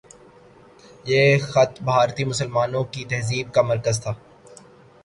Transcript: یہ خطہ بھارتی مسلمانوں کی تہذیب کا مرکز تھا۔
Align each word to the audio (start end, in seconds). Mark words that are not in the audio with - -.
یہ 1.05 1.23
خطہ 1.51 1.83
بھارتی 1.83 2.23
مسلمانوں 2.25 2.83
کی 2.93 3.01
تہذیب 3.09 3.53
کا 3.53 3.61
مرکز 3.61 4.01
تھا۔ 4.03 4.13